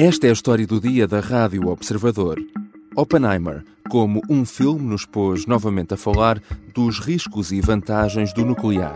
Esta 0.00 0.28
é 0.28 0.30
a 0.30 0.32
história 0.32 0.64
do 0.64 0.80
dia 0.80 1.08
da 1.08 1.18
Rádio 1.18 1.66
Observador. 1.66 2.38
Oppenheimer, 2.94 3.64
como 3.90 4.22
um 4.30 4.44
filme, 4.44 4.88
nos 4.88 5.04
pôs 5.04 5.44
novamente 5.44 5.92
a 5.92 5.96
falar 5.96 6.40
dos 6.72 7.00
riscos 7.00 7.50
e 7.50 7.60
vantagens 7.60 8.32
do 8.32 8.44
nuclear. 8.44 8.92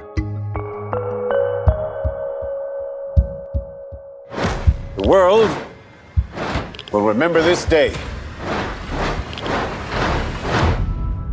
The 4.96 5.08
world 5.08 5.50
will 6.92 7.04
remember 7.04 7.42
this 7.42 7.64
day. 7.64 7.90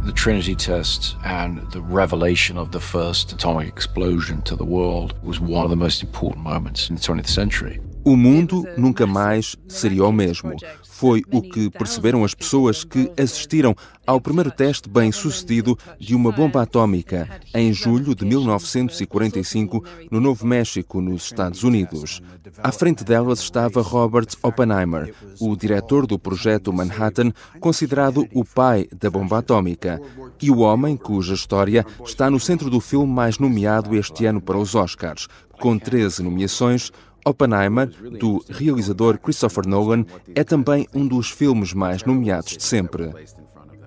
The 0.03 0.13
Trinity 0.13 0.55
test 0.55 1.15
and 1.23 1.59
the 1.69 1.81
revelation 1.81 2.57
of 2.57 2.71
the 2.71 2.79
first 2.79 3.33
atomic 3.33 3.67
explosion 3.67 4.41
to 4.45 4.55
the 4.55 4.65
world 4.65 5.13
was 5.21 5.39
one 5.39 5.63
of 5.63 5.69
the 5.69 5.75
most 5.75 6.01
important 6.01 6.43
moments 6.43 6.89
in 6.89 6.95
the 6.95 7.01
20th 7.01 7.29
century. 7.29 7.79
O 8.09 8.17
mundo 8.17 8.67
nunca 8.75 9.05
mais 9.05 9.55
seria 9.67 10.03
o 10.03 10.11
mesmo. 10.11 10.55
Foi 10.83 11.21
o 11.31 11.43
que 11.43 11.69
perceberam 11.69 12.23
as 12.23 12.33
pessoas 12.33 12.83
que 12.83 13.11
assistiram 13.15 13.75
ao 14.03 14.19
primeiro 14.19 14.49
teste 14.49 14.89
bem-sucedido 14.89 15.77
de 15.99 16.15
uma 16.15 16.31
bomba 16.31 16.63
atómica 16.63 17.29
em 17.53 17.71
julho 17.71 18.15
de 18.15 18.25
1945 18.25 19.83
no 20.09 20.19
Novo 20.19 20.43
México, 20.47 20.99
nos 20.99 21.25
Estados 21.25 21.63
Unidos. 21.63 22.19
À 22.63 22.71
frente 22.71 23.03
delas 23.03 23.41
estava 23.41 23.79
Robert 23.83 24.29
Oppenheimer, 24.41 25.13
o 25.39 25.55
diretor 25.55 26.07
do 26.07 26.17
projeto 26.17 26.73
Manhattan, 26.73 27.31
considerado 27.59 28.27
o 28.33 28.43
pai 28.43 28.87
da 28.99 29.11
bomba 29.11 29.37
atómica, 29.37 30.01
e 30.41 30.49
o 30.49 30.61
homem 30.61 30.97
cuja 30.97 31.35
história 31.35 31.85
está 32.03 32.27
no 32.27 32.39
centro 32.39 32.71
do 32.71 32.79
filme 32.79 33.13
mais 33.13 33.37
nomeado 33.37 33.95
este 33.95 34.25
ano 34.25 34.41
para 34.41 34.57
os 34.57 34.73
Oscars, 34.73 35.27
com 35.59 35.77
13 35.77 36.23
nomeações. 36.23 36.91
Oppenheimer, 37.25 37.87
do 38.19 38.43
realizador 38.49 39.17
Christopher 39.19 39.67
Nolan, 39.67 40.05
é 40.35 40.43
também 40.43 40.87
um 40.93 41.07
dos 41.07 41.29
filmes 41.29 41.73
mais 41.73 42.03
nomeados 42.03 42.57
de 42.57 42.63
sempre. 42.63 43.11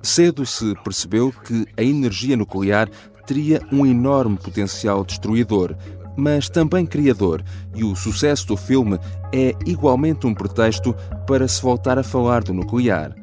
Cedo 0.03 0.45
se 0.45 0.75
percebeu 0.83 1.33
que 1.33 1.67
a 1.77 1.83
energia 1.83 2.37
nuclear 2.37 2.89
teria 3.27 3.63
um 3.71 3.87
enorme 3.87 4.37
potencial 4.37 5.05
destruidor, 5.05 5.77
mas 6.17 6.49
também 6.49 6.85
criador, 6.85 7.43
e 7.75 7.85
o 7.85 7.97
sucesso 7.97 8.47
do 8.49 8.57
filme 8.57 8.99
é 9.33 9.55
igualmente 9.65 10.27
um 10.27 10.35
pretexto 10.35 10.95
para 11.27 11.49
se 11.49 11.63
voltar 11.63 11.99
a 11.99 12.03
falar 12.03 12.43
do 12.43 12.53
nuclear. 12.53 13.15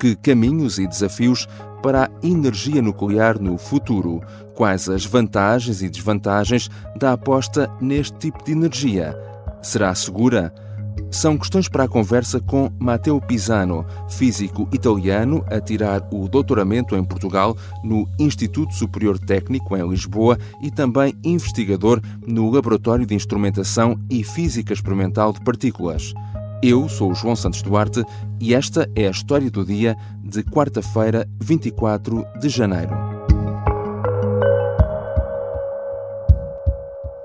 Que 0.00 0.14
caminhos 0.14 0.78
e 0.78 0.86
desafios 0.86 1.48
para 1.82 2.04
a 2.04 2.26
energia 2.26 2.80
nuclear 2.80 3.40
no 3.40 3.58
futuro? 3.58 4.20
Quais 4.54 4.88
as 4.88 5.04
vantagens 5.04 5.82
e 5.82 5.88
desvantagens 5.88 6.68
da 6.96 7.12
aposta 7.12 7.70
neste 7.80 8.16
tipo 8.18 8.44
de 8.44 8.52
energia? 8.52 9.16
Será 9.62 9.94
segura? 9.94 10.52
São 11.10 11.38
questões 11.38 11.68
para 11.68 11.84
a 11.84 11.88
conversa 11.88 12.38
com 12.38 12.70
Matteo 12.78 13.20
Pisano, 13.20 13.84
físico 14.08 14.68
italiano 14.72 15.44
a 15.48 15.60
tirar 15.60 16.06
o 16.12 16.28
doutoramento 16.28 16.94
em 16.96 17.04
Portugal 17.04 17.56
no 17.82 18.06
Instituto 18.18 18.74
Superior 18.74 19.18
Técnico 19.18 19.76
em 19.76 19.88
Lisboa 19.88 20.36
e 20.60 20.70
também 20.70 21.14
investigador 21.24 22.00
no 22.26 22.50
Laboratório 22.50 23.06
de 23.06 23.14
Instrumentação 23.14 23.98
e 24.10 24.22
Física 24.22 24.72
Experimental 24.72 25.32
de 25.32 25.40
Partículas. 25.40 26.12
Eu 26.62 26.88
sou 26.88 27.12
o 27.12 27.14
João 27.14 27.36
Santos 27.36 27.62
Duarte 27.62 28.04
e 28.40 28.52
esta 28.52 28.90
é 28.94 29.06
a 29.06 29.10
história 29.10 29.50
do 29.50 29.64
dia 29.64 29.96
de 30.22 30.42
quarta-feira, 30.42 31.26
24 31.40 32.26
de 32.40 32.48
janeiro. 32.48 32.90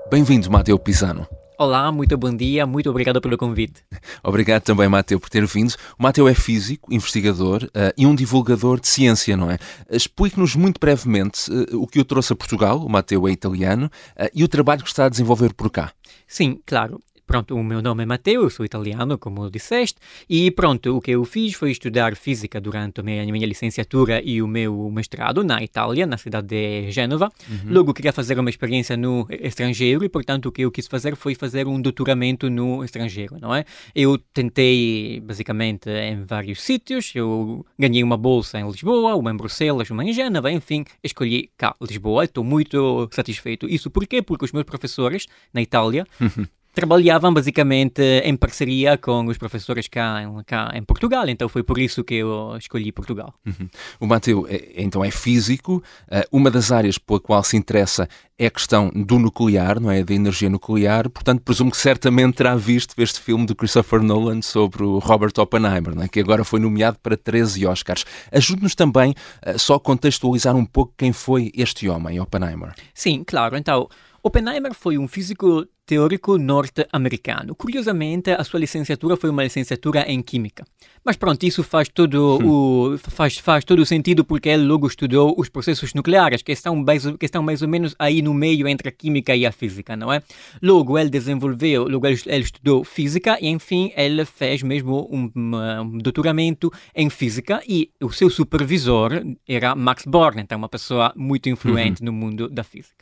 Bem-vindo, 0.08 0.50
Matteo 0.50 0.78
Pisano. 0.78 1.26
Olá, 1.56 1.92
muito 1.92 2.18
bom 2.18 2.34
dia, 2.34 2.66
muito 2.66 2.90
obrigado 2.90 3.20
pelo 3.20 3.38
convite. 3.38 3.80
Obrigado 4.24 4.62
também, 4.62 4.88
Mateu, 4.88 5.20
por 5.20 5.30
ter 5.30 5.46
vindo. 5.46 5.74
O 5.96 6.02
Mateu 6.02 6.26
é 6.26 6.34
físico, 6.34 6.92
investigador 6.92 7.62
uh, 7.64 7.92
e 7.96 8.04
um 8.06 8.14
divulgador 8.14 8.80
de 8.80 8.88
ciência, 8.88 9.36
não 9.36 9.48
é? 9.48 9.58
Explique-nos 9.88 10.56
muito 10.56 10.80
brevemente 10.80 11.48
uh, 11.52 11.80
o 11.80 11.86
que 11.86 12.00
o 12.00 12.04
trouxe 12.04 12.32
a 12.32 12.36
Portugal, 12.36 12.84
o 12.84 12.88
Mateu 12.88 13.28
é 13.28 13.30
italiano, 13.30 13.86
uh, 13.86 14.28
e 14.34 14.42
o 14.42 14.48
trabalho 14.48 14.82
que 14.82 14.88
está 14.88 15.06
a 15.06 15.08
desenvolver 15.08 15.54
por 15.54 15.70
cá. 15.70 15.92
Sim, 16.26 16.60
claro. 16.66 17.00
Pronto, 17.26 17.56
o 17.56 17.64
meu 17.64 17.80
nome 17.80 18.02
é 18.02 18.06
Matteo, 18.06 18.42
eu 18.42 18.50
sou 18.50 18.66
italiano, 18.66 19.16
como 19.16 19.50
disseste, 19.50 19.98
e 20.28 20.50
pronto, 20.50 20.96
o 20.96 21.00
que 21.00 21.12
eu 21.12 21.24
fiz 21.24 21.54
foi 21.54 21.70
estudar 21.70 22.14
física 22.16 22.60
durante 22.60 23.00
a 23.00 23.02
minha, 23.02 23.24
minha 23.24 23.46
licenciatura 23.46 24.20
e 24.22 24.42
o 24.42 24.46
meu 24.46 24.90
mestrado 24.90 25.42
na 25.42 25.62
Itália, 25.62 26.06
na 26.06 26.18
cidade 26.18 26.48
de 26.48 26.90
Gênova. 26.90 27.32
Uhum. 27.48 27.72
Logo 27.72 27.94
queria 27.94 28.12
fazer 28.12 28.38
uma 28.38 28.50
experiência 28.50 28.94
no 28.96 29.26
estrangeiro 29.30 30.04
e, 30.04 30.08
portanto, 30.08 30.46
o 30.46 30.52
que 30.52 30.62
eu 30.62 30.70
quis 30.70 30.86
fazer 30.86 31.16
foi 31.16 31.34
fazer 31.34 31.66
um 31.66 31.80
doutoramento 31.80 32.50
no 32.50 32.84
estrangeiro, 32.84 33.38
não 33.40 33.54
é? 33.54 33.64
Eu 33.94 34.18
tentei, 34.18 35.20
basicamente, 35.20 35.88
em 35.88 36.24
vários 36.24 36.62
sítios, 36.62 37.12
eu 37.14 37.64
ganhei 37.78 38.02
uma 38.02 38.18
bolsa 38.18 38.60
em 38.60 38.66
Lisboa, 38.66 39.14
uma 39.14 39.30
em 39.30 39.36
Bruxelas, 39.36 39.88
uma 39.90 40.04
em 40.04 40.12
Gênova, 40.12 40.52
enfim, 40.52 40.84
escolhi 41.02 41.50
cá, 41.56 41.74
Lisboa, 41.80 42.24
estou 42.24 42.44
muito 42.44 43.08
satisfeito. 43.12 43.66
Isso 43.66 43.90
por 43.90 44.06
quê? 44.06 44.20
Porque 44.20 44.44
os 44.44 44.52
meus 44.52 44.64
professores 44.64 45.26
na 45.52 45.62
Itália 45.62 46.06
trabalhavam 46.74 47.32
basicamente 47.32 48.02
em 48.24 48.36
parceria 48.36 48.98
com 48.98 49.26
os 49.26 49.38
professores 49.38 49.86
cá 49.86 50.22
em, 50.22 50.42
cá 50.44 50.72
em 50.74 50.82
Portugal, 50.82 51.28
então 51.28 51.48
foi 51.48 51.62
por 51.62 51.78
isso 51.78 52.02
que 52.02 52.16
eu 52.16 52.56
escolhi 52.58 52.90
Portugal. 52.90 53.32
Uhum. 53.46 53.68
O 54.00 54.06
Mateu 54.06 54.46
é, 54.48 54.72
então 54.76 55.04
é 55.04 55.10
físico, 55.10 55.82
eh, 56.10 56.26
uma 56.32 56.50
das 56.50 56.72
áreas 56.72 56.98
pela 56.98 57.20
qual 57.20 57.42
se 57.44 57.56
interessa 57.56 58.08
é 58.36 58.46
a 58.46 58.50
questão 58.50 58.90
do 58.90 59.18
nuclear, 59.18 59.78
não 59.78 59.90
é? 59.90 60.02
Da 60.02 60.12
energia 60.12 60.50
nuclear, 60.50 61.08
portanto 61.08 61.42
presumo 61.42 61.70
que 61.70 61.76
certamente 61.76 62.34
terá 62.36 62.56
visto 62.56 62.94
este 62.98 63.20
filme 63.20 63.46
de 63.46 63.54
Christopher 63.54 64.02
Nolan 64.02 64.42
sobre 64.42 64.82
o 64.82 64.98
Robert 64.98 65.32
Oppenheimer, 65.38 65.94
é? 66.00 66.08
que 66.08 66.18
agora 66.18 66.44
foi 66.44 66.58
nomeado 66.58 66.98
para 67.00 67.16
13 67.16 67.66
Oscars. 67.66 68.04
Ajude-nos 68.32 68.74
também 68.74 69.14
uh, 69.46 69.58
só 69.58 69.74
a 69.74 69.80
contextualizar 69.80 70.56
um 70.56 70.66
pouco 70.66 70.92
quem 70.96 71.12
foi 71.12 71.52
este 71.54 71.88
homem, 71.88 72.18
Oppenheimer. 72.18 72.74
Sim, 72.92 73.22
claro. 73.24 73.56
Então, 73.56 73.88
Oppenheimer 74.22 74.72
foi 74.74 74.98
um 74.98 75.06
físico 75.06 75.66
teórico 75.86 76.38
norte-americano. 76.38 77.54
Curiosamente, 77.54 78.30
a 78.30 78.42
sua 78.42 78.60
licenciatura 78.60 79.16
foi 79.16 79.30
uma 79.30 79.42
licenciatura 79.42 80.10
em 80.10 80.22
Química. 80.22 80.64
Mas 81.04 81.16
pronto, 81.16 81.42
isso 81.44 81.62
faz 81.62 81.88
todo 81.88 82.38
hum. 82.42 82.94
o, 82.94 82.98
faz, 82.98 83.36
faz 83.36 83.64
todo 83.64 83.80
o 83.80 83.86
sentido 83.86 84.24
porque 84.24 84.48
ele 84.48 84.64
logo 84.64 84.86
estudou 84.86 85.34
os 85.36 85.50
processos 85.50 85.92
nucleares, 85.92 86.42
que 86.42 86.52
estão, 86.52 86.74
mais, 86.76 87.04
que 87.04 87.26
estão 87.26 87.42
mais 87.42 87.60
ou 87.60 87.68
menos 87.68 87.94
aí 87.98 88.22
no 88.22 88.32
meio 88.32 88.66
entre 88.66 88.88
a 88.88 88.92
Química 88.92 89.36
e 89.36 89.44
a 89.44 89.52
Física, 89.52 89.94
não 89.94 90.10
é? 90.10 90.22
Logo, 90.62 90.98
ele 90.98 91.10
desenvolveu, 91.10 91.86
logo 91.86 92.06
ele, 92.06 92.18
ele 92.26 92.44
estudou 92.44 92.84
Física 92.84 93.36
e, 93.40 93.48
enfim, 93.48 93.92
ele 93.94 94.24
fez 94.24 94.62
mesmo 94.62 95.06
um, 95.12 95.30
um, 95.36 95.98
doutoramento 95.98 96.72
em 96.94 97.10
Física 97.10 97.62
e 97.68 97.90
o 98.00 98.10
seu 98.10 98.30
supervisor 98.30 99.10
era 99.46 99.74
Max 99.74 100.04
Born, 100.06 100.40
então 100.40 100.56
uma 100.56 100.68
pessoa 100.70 101.12
muito 101.14 101.50
influente 101.50 102.00
uhum. 102.00 102.06
no 102.06 102.12
mundo 102.12 102.48
da 102.48 102.64
Física. 102.64 102.94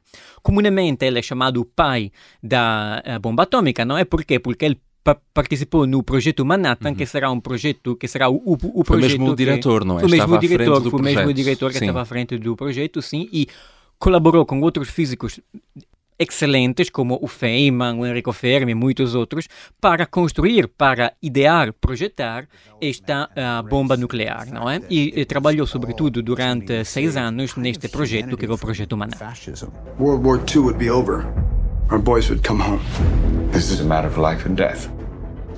Comumente 0.43 1.07
ele 1.07 1.21
é 1.21 1.23
chamado 1.23 1.61
o 1.61 1.65
pai 1.65 2.11
da 2.43 2.72
eh, 3.05 3.19
bomba 3.19 3.45
atômica, 3.45 3.85
não 3.85 3.97
é? 3.97 4.05
Por 4.05 4.25
quê? 4.25 4.39
Porque 4.39 4.65
ele 4.65 4.81
participou 5.35 5.87
no 5.87 6.03
projeto 6.03 6.45
Manhattan, 6.45 6.91
uhum. 6.91 6.95
que 6.95 7.07
será 7.07 7.31
um 7.31 7.41
projeto 7.41 7.97
que 7.97 8.07
será 8.07 8.29
o, 8.29 8.37
o, 8.37 8.53
o 8.53 8.57
projeto. 8.59 8.87
Foi 8.87 8.99
mesmo 9.01 9.31
o 9.31 9.37
diretor, 9.37 9.85
não 9.85 9.99
é? 9.99 10.05
O 10.05 10.09
mesmo 10.09 10.39
diretor, 10.39 10.83
foi 10.83 11.01
o 11.01 11.03
mesmo 11.03 11.33
diretor 11.35 11.73
que 11.73 11.79
sim. 11.79 11.87
estava 11.87 12.03
à 12.03 12.05
frente 12.05 12.39
do 12.39 12.55
projeto, 12.55 13.03
sim, 13.03 13.29
e 13.33 13.49
colaborou 13.99 14.47
com 14.47 14.61
outros 14.61 14.89
físicos 14.89 15.41
excelentes, 16.19 16.89
como 16.89 17.19
o 17.21 17.27
Feynman, 17.27 17.99
o 17.99 18.07
Enrico 18.07 18.33
Fermi 18.33 18.73
e 18.73 18.75
muitos 18.75 19.15
outros, 19.15 19.49
para 19.81 20.07
construir, 20.07 20.69
para 20.69 21.13
idear, 21.21 21.73
projetar 21.73 22.47
esta 22.81 23.29
uh, 23.29 23.69
bomba 23.69 23.97
nuclear, 23.97 24.47
não 24.53 24.71
é? 24.71 24.81
E, 24.89 25.21
e, 25.21 25.25
trabalhou 25.25 25.67
sobretudo 25.67 26.23
durante 26.23 26.85
seis 26.85 27.17
anos 27.17 27.57
neste 27.57 27.89
projeto, 27.89 28.37
que 28.37 28.47
é 28.47 28.51
o 28.51 28.59
projeto 28.59 28.97
Manhattan. 28.97 29.33
World 29.99 30.25
War 30.25 30.39
II 30.39 30.59
would 30.59 30.79
be 30.79 30.91
over. 30.91 31.27
Our 31.93 31.99
boys 31.99 32.31
would 32.31 32.43
come 32.43 32.59
home. 32.59 32.81
This 33.53 33.71
is 33.71 33.81
a 33.81 33.85
matter 33.85 34.09
of 34.09 34.17
life 34.17 34.47
and 34.47 34.57
death. 34.57 34.91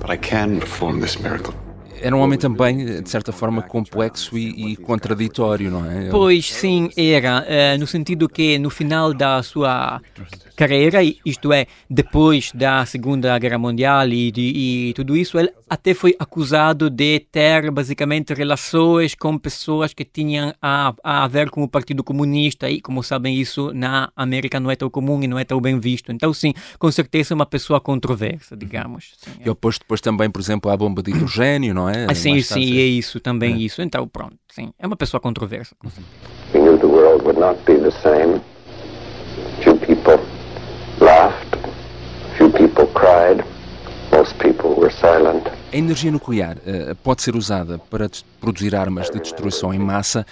But 0.01 0.09
I 0.09 0.17
can 0.17 0.59
perform 0.59 0.99
this 0.99 1.17
miracle 1.17 1.53
era 2.01 2.15
um 2.15 2.19
homem 2.19 2.37
também, 2.37 3.01
de 3.01 3.09
certa 3.09 3.31
forma, 3.31 3.61
complexo 3.61 4.37
e, 4.37 4.73
e 4.73 4.75
contraditório, 4.75 5.71
não 5.71 5.89
é? 5.89 6.09
Pois 6.09 6.51
sim, 6.51 6.89
era, 6.95 7.43
uh, 7.43 7.79
no 7.79 7.87
sentido 7.87 8.29
que 8.29 8.57
no 8.59 8.69
final 8.69 9.13
da 9.13 9.41
sua 9.43 10.01
carreira, 10.55 10.99
isto 11.03 11.51
é, 11.51 11.67
depois 11.89 12.51
da 12.53 12.85
Segunda 12.85 13.37
Guerra 13.37 13.57
Mundial 13.57 14.07
e, 14.09 14.31
e 14.35 14.93
tudo 14.93 15.15
isso, 15.15 15.37
ele 15.37 15.51
até 15.69 15.93
foi 15.93 16.15
acusado 16.19 16.89
de 16.89 17.19
ter 17.31 17.69
basicamente 17.71 18.33
relações 18.33 19.15
com 19.15 19.37
pessoas 19.37 19.93
que 19.93 20.05
tinham 20.05 20.53
a, 20.61 20.93
a 21.03 21.27
ver 21.27 21.49
com 21.49 21.63
o 21.63 21.67
Partido 21.67 22.03
Comunista 22.03 22.69
e, 22.69 22.79
como 22.79 23.03
sabem, 23.03 23.39
isso 23.39 23.73
na 23.73 24.11
América 24.15 24.59
não 24.59 24.71
é 24.71 24.75
tão 24.75 24.89
comum 24.89 25.21
e 25.23 25.27
não 25.27 25.37
é 25.37 25.43
tão 25.43 25.59
bem 25.59 25.79
visto. 25.79 26.11
Então, 26.11 26.33
sim, 26.33 26.53
com 26.79 26.91
certeza 26.91 27.33
é 27.33 27.35
uma 27.35 27.45
pessoa 27.45 27.81
controversa, 27.81 28.55
digamos. 28.55 29.13
Sim, 29.17 29.31
é. 29.41 29.47
E 29.47 29.49
oposto 29.49 29.81
depois 29.81 29.99
também, 30.01 30.29
por 30.29 30.39
exemplo, 30.39 30.71
à 30.71 30.77
bomba 30.77 31.01
de 31.01 31.11
hidrogênio, 31.11 31.73
não 31.73 31.84
é? 31.89 32.07
Ah, 32.09 32.15
sim, 32.15 32.41
sim, 32.41 32.77
é 32.77 32.83
isso, 32.83 33.19
também 33.19 33.53
é. 33.53 33.57
isso. 33.57 33.81
Então, 33.81 34.07
pronto, 34.07 34.37
sim, 34.49 34.71
é 34.79 34.87
uma 34.87 34.95
pessoa 34.95 35.19
controversa. 35.19 35.75
He 36.53 36.59
knew 36.59 36.77
the 36.77 36.85
world 36.85 37.23
would 37.23 37.39
not 37.39 37.59
be 37.65 37.75
the 37.77 37.91
same. 37.91 38.41
Few 39.63 39.77
people 39.77 40.19
laughed, 40.99 41.57
few 42.37 42.49
people 42.51 42.87
cried, 42.87 43.43
most 44.11 44.35
people 44.37 44.69
were 44.79 44.91
silent. 44.91 45.47
A 45.73 45.77
energia 45.77 46.11
nuclear 46.11 46.57
uh, 46.57 46.95
pode 47.03 47.21
ser 47.21 47.35
usada 47.35 47.77
para 47.77 48.09
produzir 48.39 48.75
armas 48.75 49.09
de 49.09 49.19
destruição 49.19 49.73
em 49.73 49.79
massa, 49.79 50.25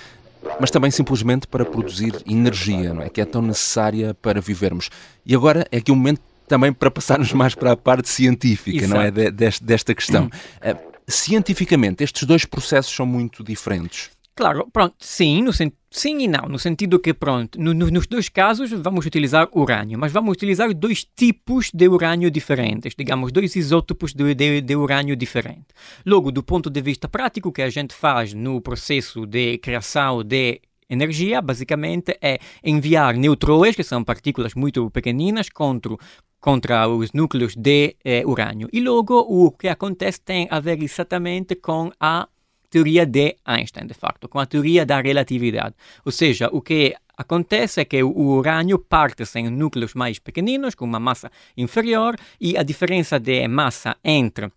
mas 0.60 0.72
também 0.72 0.92
simplesmente 0.92 1.48
para 1.48 1.66
produzir 1.66 2.16
energia, 2.28 2.94
não 2.94 3.02
é? 3.02 3.10
Que 3.10 3.22
é 3.22 3.26
tão 3.26 3.42
necessária 3.42 4.14
para 4.14 4.40
vivermos. 4.40 4.90
E 5.26 5.36
agora 5.36 5.66
é 5.72 5.78
aqui 5.78 5.92
um 5.92 5.96
momento 5.96 6.22
também 6.48 6.72
para 6.72 6.92
passarmos 6.92 7.34
mais 7.34 7.56
para 7.56 7.72
a 7.72 7.78
parte 7.78 8.10
científica, 8.10 8.86
Exato. 8.86 8.94
não 8.94 9.02
é? 9.02 9.12
De, 9.12 9.32
desta, 9.32 9.66
desta 9.66 9.96
questão. 9.96 10.30
Cientificamente, 11.08 12.04
estes 12.04 12.24
dois 12.24 12.46
processos 12.46 12.94
são 12.94 13.06
muito 13.06 13.44
diferentes. 13.44 14.12
Claro, 14.36 14.68
pronto, 14.74 14.96
sim, 15.00 15.44
no 15.44 15.52
sim 15.54 16.18
e 16.18 16.28
não, 16.28 16.50
no 16.50 16.58
sentido 16.58 16.98
que, 17.00 17.14
pronto, 17.14 17.62
no, 17.62 17.72
no, 17.72 17.92
nos 17.92 18.08
dois 18.08 18.30
casos 18.30 18.72
vamos 18.72 19.06
utilizar 19.06 19.48
urânio, 19.54 20.00
mas 20.00 20.12
vamos 20.12 20.34
utilizar 20.34 20.74
dois 20.74 21.04
tipos 21.04 21.70
de 21.72 21.88
urânio 21.88 22.32
diferentes, 22.32 22.96
digamos, 22.98 23.32
dois 23.32 23.56
isótopos 23.56 24.12
de, 24.12 24.34
de, 24.34 24.62
de 24.62 24.76
urânio 24.76 25.16
diferentes. 25.16 25.68
Logo, 26.04 26.32
do 26.32 26.42
ponto 26.42 26.68
de 26.68 26.82
vista 26.82 27.08
prático, 27.08 27.50
o 27.50 27.52
que 27.52 27.62
a 27.62 27.70
gente 27.70 27.94
faz 27.94 28.34
no 28.34 28.60
processo 28.60 29.28
de 29.28 29.60
criação 29.60 30.24
de 30.24 30.60
energia, 30.90 31.40
basicamente, 31.40 32.18
é 32.20 32.40
enviar 32.64 33.16
neutrões, 33.16 33.76
que 33.76 33.84
são 33.84 34.04
partículas 34.04 34.56
muito 34.56 34.90
pequeninas, 34.90 35.48
contra, 35.48 35.96
contra 36.44 36.90
os 36.90 37.14
núcleos 37.14 37.56
de 37.56 37.96
eh, 38.04 38.22
urânio. 38.26 38.68
E 38.74 38.82
logo, 38.82 39.18
o 39.18 39.50
que 39.52 39.70
acontece 39.70 40.20
tem 40.20 40.46
a 40.52 40.60
ver 40.60 40.84
exatamente 40.84 41.56
com 41.56 41.90
a 41.98 42.28
teoria 42.70 43.06
de 43.06 43.38
Einstein, 43.46 43.88
de 43.88 43.94
facto, 43.94 44.28
com 44.28 44.40
a 44.40 44.46
teoria 44.46 44.86
da 44.86 45.00
relatividade. 45.00 45.74
Ou 46.04 46.12
seja, 46.12 46.50
o 46.52 46.60
que 46.62 46.94
acontece 47.18 47.80
é 47.80 47.86
que 47.86 48.04
o 48.04 48.12
urânio 48.12 48.78
parte-se 48.78 49.40
em 49.40 49.50
núcleos 49.50 49.94
mais 49.94 50.20
pequeninos, 50.20 50.76
com 50.76 50.84
uma 50.84 51.00
massa 51.00 51.32
inferior, 51.56 52.18
e 52.42 52.58
a 52.58 52.64
diferença 52.64 53.18
de 53.18 53.48
massa 53.48 53.96
entre 54.04 54.52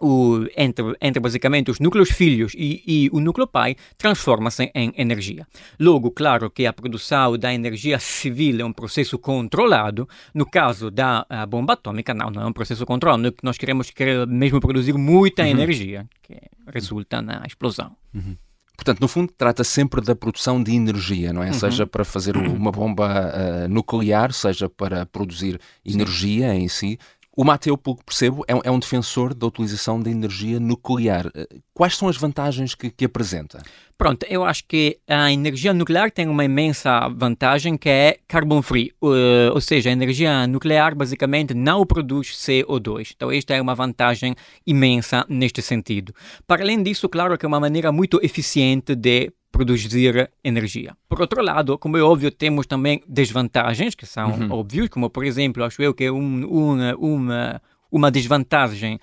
o, 0.00 0.46
entre, 0.56 0.96
entre 1.00 1.20
basicamente 1.20 1.70
os 1.70 1.80
núcleos 1.80 2.10
filhos 2.10 2.52
e, 2.56 2.82
e 2.86 3.10
o 3.12 3.20
núcleo 3.20 3.46
pai 3.46 3.76
transforma-se 3.96 4.70
em 4.74 4.92
energia. 4.96 5.46
Logo, 5.78 6.10
claro 6.10 6.50
que 6.50 6.66
a 6.66 6.72
produção 6.72 7.36
da 7.36 7.52
energia 7.52 7.98
civil 7.98 8.60
é 8.60 8.64
um 8.64 8.72
processo 8.72 9.18
controlado. 9.18 10.08
No 10.32 10.46
caso 10.46 10.90
da 10.90 11.26
bomba 11.48 11.72
atômica, 11.72 12.14
não, 12.14 12.30
não 12.30 12.42
é 12.42 12.46
um 12.46 12.52
processo 12.52 12.86
controlado. 12.86 13.34
Nós 13.42 13.58
queremos 13.58 13.92
mesmo 14.28 14.60
produzir 14.60 14.94
muita 14.94 15.42
uhum. 15.42 15.48
energia, 15.48 16.06
que 16.22 16.36
resulta 16.72 17.20
na 17.20 17.42
explosão. 17.46 17.96
Uhum. 18.14 18.36
Portanto, 18.78 19.00
no 19.00 19.08
fundo, 19.08 19.32
trata 19.36 19.64
sempre 19.64 20.00
da 20.00 20.14
produção 20.14 20.62
de 20.62 20.72
energia, 20.72 21.32
não 21.32 21.42
é? 21.42 21.48
Uhum. 21.48 21.52
Seja 21.52 21.84
para 21.84 22.04
fazer 22.04 22.36
uma 22.36 22.70
bomba 22.70 23.08
uh, 23.08 23.68
nuclear, 23.68 24.32
seja 24.32 24.68
para 24.68 25.04
produzir 25.04 25.60
energia 25.84 26.52
Sim. 26.52 26.58
em 26.60 26.68
si. 26.68 26.98
O 27.40 27.44
Mateu, 27.44 27.78
pelo 27.78 27.94
que 27.94 28.04
percebo, 28.04 28.44
é 28.48 28.54
um, 28.56 28.60
é 28.64 28.68
um, 28.68 28.80
defensor 28.80 29.32
da 29.32 29.46
utilização 29.46 30.02
da 30.02 30.10
energia 30.10 30.58
nuclear. 30.58 31.30
Eh, 31.32 31.46
quais 31.72 31.96
são 31.96 32.08
as 32.08 32.16
vantagens 32.16 32.74
que, 32.74 32.90
que, 32.90 33.04
apresenta? 33.04 33.62
Pronto, 33.96 34.26
eu 34.28 34.44
acho 34.44 34.64
que 34.66 34.98
a 35.06 35.30
energia 35.30 35.72
nuclear 35.72 36.10
tem 36.10 36.26
uma 36.26 36.44
imensa 36.44 37.08
vantagem 37.08 37.76
que 37.76 37.88
é 37.88 38.18
carbon 38.26 38.60
free, 38.60 38.92
uh, 39.00 39.54
ou 39.54 39.60
seja, 39.60 39.88
a 39.88 39.92
energia 39.92 40.48
nuclear 40.48 40.96
basicamente 40.96 41.54
não 41.54 41.86
produz 41.86 42.36
CO2. 42.36 43.12
Então, 43.14 43.30
esta 43.30 43.54
é 43.54 43.62
uma 43.62 43.76
vantagem 43.76 44.34
imensa 44.66 45.24
neste 45.28 45.62
sentido. 45.62 46.12
Para 46.44 46.64
além 46.64 46.82
disso, 46.82 47.08
claro 47.08 47.38
que 47.38 47.46
é 47.46 47.48
uma 47.48 47.60
maneira 47.60 47.92
muito 47.92 48.18
eficiente 48.20 48.96
de 48.96 49.32
produzir 49.58 50.30
energia. 50.44 50.96
Por 51.08 51.20
outro 51.20 51.42
lado, 51.42 51.76
como 51.76 51.96
é 51.96 52.00
óbvio, 52.00 52.30
temos 52.30 52.64
também 52.64 53.02
desvantagens 53.08 53.92
que 53.92 54.06
são 54.06 54.30
uhum. 54.30 54.52
óbvios, 54.52 54.88
como 54.88 55.10
por 55.10 55.24
exemplo, 55.24 55.64
acho 55.64 55.82
eu 55.82 55.92
que 55.92 56.08
um, 56.08 56.46
uma, 56.46 56.94
uma, 56.94 57.62
uma 57.90 58.08
desvantagem 58.08 59.00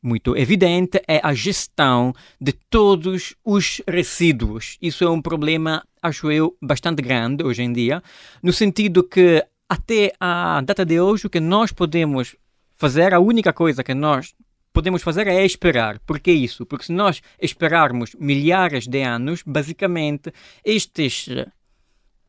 muito 0.00 0.36
evidente 0.36 1.02
é 1.08 1.20
a 1.20 1.34
gestão 1.34 2.12
de 2.40 2.52
todos 2.52 3.34
os 3.44 3.82
resíduos. 3.88 4.78
Isso 4.80 5.02
é 5.02 5.10
um 5.10 5.20
problema, 5.20 5.82
acho 6.00 6.30
eu, 6.30 6.56
bastante 6.62 7.02
grande 7.02 7.42
hoje 7.42 7.64
em 7.64 7.72
dia, 7.72 8.00
no 8.40 8.52
sentido 8.52 9.02
que 9.02 9.44
até 9.68 10.12
a 10.20 10.60
data 10.60 10.84
de 10.84 11.00
hoje 11.00 11.26
o 11.26 11.30
que 11.30 11.40
nós 11.40 11.72
podemos 11.72 12.36
fazer, 12.76 13.12
a 13.12 13.18
única 13.18 13.52
coisa 13.52 13.82
que 13.82 13.94
nós 13.94 14.32
podemos 14.78 15.02
fazer 15.02 15.26
é 15.26 15.44
esperar. 15.44 15.98
Por 16.06 16.20
que 16.20 16.30
isso? 16.30 16.64
Porque 16.64 16.84
se 16.84 16.92
nós 16.92 17.20
esperarmos 17.40 18.14
milhares 18.14 18.86
de 18.86 19.02
anos, 19.02 19.42
basicamente 19.44 20.32
estes 20.64 21.28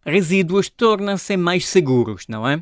resíduos 0.04 0.68
tornam-se 0.68 1.38
mais 1.38 1.68
seguros, 1.68 2.26
não 2.28 2.50
é? 2.50 2.60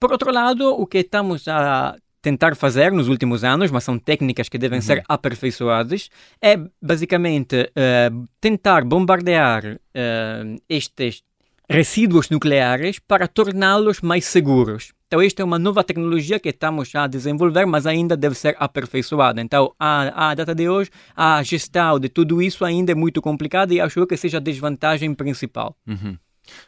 Por 0.00 0.10
outro 0.10 0.32
lado, 0.32 0.70
o 0.70 0.84
que 0.84 0.98
estamos 0.98 1.46
a 1.46 1.96
tentar 2.20 2.56
fazer 2.56 2.90
nos 2.90 3.06
últimos 3.06 3.44
anos, 3.44 3.70
mas 3.70 3.84
são 3.84 4.00
técnicas 4.00 4.48
que 4.48 4.58
devem 4.58 4.80
uhum. 4.80 4.84
ser 4.84 5.04
aperfeiçoadas, 5.08 6.10
é 6.42 6.56
basicamente 6.82 7.54
uh, 7.70 8.28
tentar 8.40 8.84
bombardear 8.84 9.76
uh, 9.76 10.60
estes 10.68 11.22
resíduos 11.70 12.30
nucleares 12.30 12.98
para 12.98 13.28
torná-los 13.28 14.00
mais 14.00 14.24
seguros. 14.24 14.92
Então, 15.08 15.22
esta 15.22 15.40
é 15.40 15.44
uma 15.44 15.58
nova 15.58 15.82
tecnologia 15.82 16.38
que 16.38 16.50
estamos 16.50 16.94
a 16.94 17.06
desenvolver, 17.06 17.64
mas 17.64 17.86
ainda 17.86 18.14
deve 18.14 18.34
ser 18.34 18.54
aperfeiçoada. 18.58 19.40
Então, 19.40 19.72
a, 19.80 20.32
a 20.32 20.34
data 20.34 20.54
de 20.54 20.68
hoje, 20.68 20.90
a 21.16 21.42
gestão 21.42 21.98
de 21.98 22.10
tudo 22.10 22.42
isso 22.42 22.62
ainda 22.62 22.92
é 22.92 22.94
muito 22.94 23.22
complicada 23.22 23.72
e 23.72 23.80
acho 23.80 24.06
que 24.06 24.18
seja 24.18 24.36
a 24.36 24.40
desvantagem 24.40 25.14
principal. 25.14 25.74
Uhum. 25.86 26.18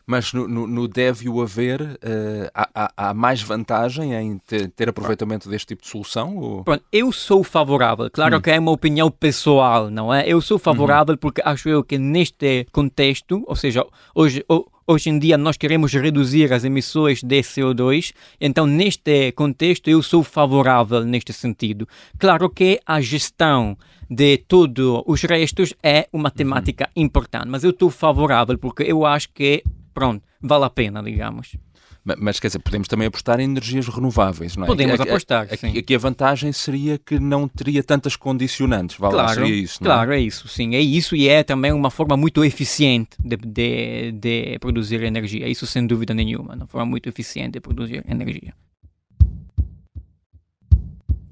Mas 0.06 0.32
no, 0.32 0.48
no, 0.48 0.66
no, 0.66 0.88
deve 0.88 1.28
o 1.28 1.42
haver, 1.42 1.82
uh, 1.82 2.50
há, 2.54 2.92
há, 2.96 3.14
mais 3.14 3.42
vantagem 3.42 4.14
em 4.14 4.38
ter, 4.38 4.70
ter, 4.70 4.88
aproveitamento 4.88 5.48
deste 5.48 5.68
tipo 5.68 5.82
de 5.82 5.88
solução? 5.88 6.36
Ou? 6.36 6.64
Pronto, 6.64 6.84
eu 6.90 7.12
sou 7.12 7.44
favorável. 7.44 8.10
Claro 8.10 8.38
hum. 8.38 8.40
que 8.40 8.50
é 8.50 8.58
uma 8.58 8.72
opinião 8.72 9.10
pessoal, 9.10 9.90
não 9.90 10.12
é? 10.12 10.26
Eu 10.26 10.40
sou 10.40 10.58
favorável 10.58 11.12
uhum. 11.12 11.18
porque 11.18 11.42
acho 11.44 11.68
eu 11.68 11.84
que 11.84 11.98
neste 11.98 12.66
contexto, 12.72 13.42
ou 13.46 13.56
seja, 13.56 13.86
hoje, 14.14 14.44
Hoje 14.86 15.10
em 15.10 15.18
dia 15.18 15.36
nós 15.36 15.56
queremos 15.56 15.92
reduzir 15.92 16.52
as 16.52 16.64
emissões 16.64 17.22
de 17.22 17.40
CO2, 17.40 18.12
então 18.40 18.66
neste 18.66 19.32
contexto 19.32 19.88
eu 19.88 20.02
sou 20.02 20.22
favorável 20.22 21.04
neste 21.04 21.32
sentido. 21.32 21.86
Claro 22.18 22.50
que 22.50 22.80
a 22.84 23.00
gestão 23.00 23.76
de 24.10 24.38
todos 24.38 25.02
os 25.06 25.22
restos 25.22 25.72
é 25.82 26.08
uma 26.12 26.28
uhum. 26.28 26.34
temática 26.34 26.90
importante, 26.96 27.48
mas 27.48 27.62
eu 27.62 27.70
estou 27.70 27.90
favorável 27.90 28.58
porque 28.58 28.82
eu 28.82 29.06
acho 29.06 29.28
que, 29.32 29.62
pronto, 29.94 30.24
vale 30.40 30.64
a 30.64 30.70
pena, 30.70 31.02
digamos. 31.02 31.56
Mas 32.02 32.40
quer 32.40 32.46
dizer, 32.48 32.58
podemos 32.60 32.88
também 32.88 33.06
apostar 33.06 33.40
em 33.40 33.44
energias 33.44 33.86
renováveis, 33.88 34.56
não 34.56 34.64
é? 34.64 34.66
Podemos 34.66 34.98
apostar, 35.00 35.42
aqui, 35.44 35.56
sim. 35.56 35.78
Aqui 35.78 35.94
a 35.94 35.98
vantagem 35.98 36.50
seria 36.52 36.98
que 36.98 37.18
não 37.18 37.46
teria 37.46 37.82
tantas 37.82 38.16
condicionantes, 38.16 38.96
vale 38.96 39.14
claro, 39.14 39.34
seria 39.34 39.54
isso, 39.54 39.84
não 39.84 39.90
é? 39.90 39.94
Claro, 39.94 40.12
é 40.12 40.20
isso, 40.20 40.48
sim. 40.48 40.74
É 40.74 40.80
isso 40.80 41.14
e 41.14 41.28
é 41.28 41.42
também 41.42 41.72
uma 41.72 41.90
forma 41.90 42.16
muito 42.16 42.42
eficiente 42.42 43.10
de, 43.22 43.36
de, 43.36 44.12
de 44.12 44.58
produzir 44.58 45.02
energia. 45.02 45.46
Isso 45.46 45.66
sem 45.66 45.86
dúvida 45.86 46.14
nenhuma, 46.14 46.54
uma 46.54 46.66
forma 46.66 46.86
muito 46.86 47.08
eficiente 47.08 47.52
de 47.52 47.60
produzir 47.60 48.02
energia. 48.08 48.54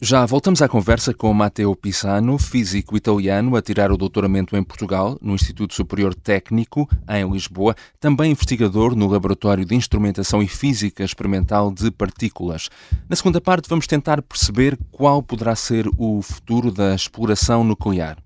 Já 0.00 0.24
voltamos 0.24 0.62
à 0.62 0.68
conversa 0.68 1.12
com 1.12 1.34
Matteo 1.34 1.74
Pisano, 1.74 2.38
físico 2.38 2.96
italiano, 2.96 3.56
a 3.56 3.60
tirar 3.60 3.90
o 3.90 3.96
doutoramento 3.96 4.56
em 4.56 4.62
Portugal, 4.62 5.18
no 5.20 5.34
Instituto 5.34 5.74
Superior 5.74 6.14
Técnico, 6.14 6.88
em 7.08 7.28
Lisboa, 7.28 7.74
também 7.98 8.30
investigador 8.30 8.94
no 8.94 9.08
Laboratório 9.08 9.64
de 9.64 9.74
Instrumentação 9.74 10.40
e 10.40 10.46
Física 10.46 11.02
Experimental 11.02 11.72
de 11.72 11.90
Partículas. 11.90 12.68
Na 13.08 13.16
segunda 13.16 13.40
parte, 13.40 13.68
vamos 13.68 13.88
tentar 13.88 14.22
perceber 14.22 14.78
qual 14.92 15.20
poderá 15.20 15.56
ser 15.56 15.88
o 15.98 16.22
futuro 16.22 16.70
da 16.70 16.94
exploração 16.94 17.64
nuclear. 17.64 18.18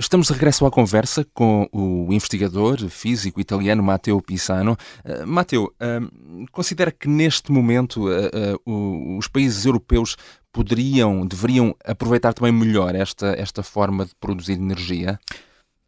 Estamos 0.00 0.28
de 0.28 0.32
regresso 0.32 0.64
à 0.64 0.70
conversa 0.70 1.26
com 1.34 1.68
o 1.72 2.12
investigador 2.12 2.88
físico 2.88 3.40
italiano 3.40 3.82
Matteo 3.82 4.22
Pisano. 4.22 4.76
Uh, 5.04 5.26
Matteo, 5.26 5.64
uh, 5.64 6.46
considera 6.52 6.92
que 6.92 7.08
neste 7.08 7.50
momento 7.50 8.06
uh, 8.06 9.18
os 9.18 9.26
países 9.26 9.66
europeus 9.66 10.16
poderiam, 10.52 11.26
deveriam 11.26 11.74
aproveitar 11.84 12.32
também 12.32 12.52
melhor 12.52 12.94
esta, 12.94 13.34
esta 13.36 13.60
forma 13.60 14.06
de 14.06 14.12
produzir 14.20 14.52
energia? 14.52 15.18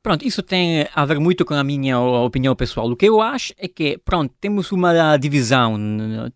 Pronto, 0.02 0.26
isso 0.26 0.42
tem 0.42 0.86
a 0.94 1.04
ver 1.04 1.20
muito 1.20 1.44
com 1.44 1.52
a 1.52 1.62
minha 1.62 2.00
opinião 2.00 2.56
pessoal. 2.56 2.90
O 2.90 2.96
que 2.96 3.04
eu 3.04 3.20
acho 3.20 3.52
é 3.58 3.68
que, 3.68 3.98
pronto, 3.98 4.34
temos 4.40 4.72
uma 4.72 5.18
divisão, 5.18 5.76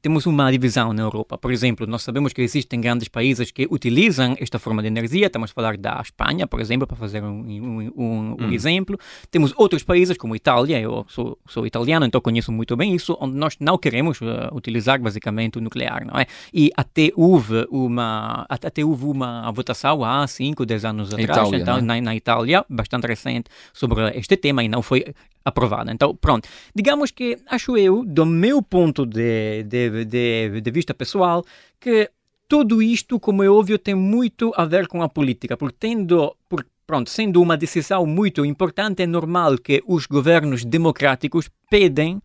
temos 0.02 0.26
uma 0.26 0.52
divisão 0.52 0.92
na 0.92 1.00
Europa. 1.00 1.38
Por 1.38 1.50
exemplo, 1.50 1.86
nós 1.86 2.02
sabemos 2.02 2.34
que 2.34 2.42
existem 2.42 2.78
grandes 2.78 3.08
países 3.08 3.50
que 3.50 3.66
utilizam 3.70 4.36
esta 4.38 4.58
forma 4.58 4.82
de 4.82 4.88
energia. 4.88 5.28
Estamos 5.28 5.50
a 5.50 5.54
falar 5.54 5.78
da 5.78 5.98
Espanha, 5.98 6.46
por 6.46 6.60
exemplo, 6.60 6.86
para 6.86 6.94
fazer 6.94 7.22
um, 7.22 7.40
um, 7.40 7.92
um, 7.96 8.04
um 8.04 8.36
hum. 8.38 8.52
exemplo. 8.52 8.98
Temos 9.30 9.54
outros 9.56 9.82
países, 9.82 10.18
como 10.18 10.34
a 10.34 10.36
Itália, 10.36 10.78
eu 10.78 11.06
sou, 11.08 11.38
sou, 11.48 11.66
italiano, 11.66 12.04
então 12.04 12.20
conheço 12.20 12.52
muito 12.52 12.76
bem 12.76 12.94
isso, 12.94 13.16
onde 13.18 13.34
nós 13.34 13.56
não 13.58 13.78
queremos 13.78 14.20
uh, 14.20 14.52
utilizar 14.52 15.00
basicamente 15.00 15.56
o 15.56 15.62
nuclear, 15.62 16.04
não 16.04 16.20
é? 16.20 16.26
E 16.52 16.70
até 16.76 17.12
houve 17.16 17.66
uma, 17.70 18.44
até 18.50 18.84
houve 18.84 19.06
uma 19.06 19.50
votação 19.52 20.04
há 20.04 20.26
5, 20.26 20.66
10 20.66 20.84
anos 20.84 21.14
atrás, 21.14 21.30
Itália, 21.30 21.62
então, 21.62 21.78
é? 21.78 21.80
na, 21.80 22.00
na 22.02 22.14
Itália, 22.14 22.62
bastante 22.68 23.06
recente, 23.06 23.53
sobre 23.72 24.16
este 24.16 24.36
tema 24.36 24.62
e 24.62 24.68
não 24.68 24.82
foi 24.82 25.04
aprovada. 25.44 25.92
Então, 25.92 26.14
pronto. 26.16 26.48
Digamos 26.74 27.10
que, 27.10 27.38
acho 27.46 27.76
eu, 27.76 28.04
do 28.04 28.24
meu 28.24 28.62
ponto 28.62 29.04
de, 29.04 29.62
de, 29.64 30.04
de, 30.04 30.60
de 30.60 30.70
vista 30.70 30.94
pessoal, 30.94 31.44
que 31.78 32.10
tudo 32.48 32.82
isto, 32.82 33.18
como 33.18 33.42
é 33.42 33.48
óbvio, 33.48 33.78
tem 33.78 33.94
muito 33.94 34.52
a 34.56 34.64
ver 34.64 34.86
com 34.86 35.02
a 35.02 35.08
política, 35.08 35.56
porque 35.56 35.76
tendo, 35.78 36.36
por, 36.48 36.64
pronto, 36.86 37.10
sendo 37.10 37.40
uma 37.40 37.56
decisão 37.56 38.06
muito 38.06 38.44
importante, 38.44 39.02
é 39.02 39.06
normal 39.06 39.58
que 39.58 39.82
os 39.86 40.06
governos 40.06 40.64
democráticos 40.64 41.50
pedem 41.70 42.20